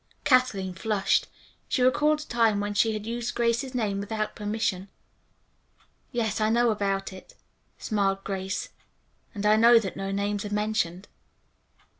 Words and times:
Kathleen 0.23 0.73
flushed. 0.73 1.27
She 1.69 1.83
recalled 1.83 2.21
a 2.21 2.23
time 2.25 2.59
when 2.59 2.73
she 2.73 2.93
had 2.93 3.05
used 3.05 3.35
Grace's 3.35 3.75
name 3.75 3.99
without 3.99 4.35
permission. 4.35 4.89
"Yes, 6.11 6.41
I 6.41 6.49
know 6.49 6.71
about 6.71 7.13
it," 7.13 7.35
smiled 7.77 8.23
Grace, 8.23 8.69
"and 9.35 9.45
I 9.45 9.57
know 9.57 9.77
that 9.77 9.95
no 9.95 10.09
names 10.09 10.43
are 10.43 10.49
mentioned." 10.51 11.07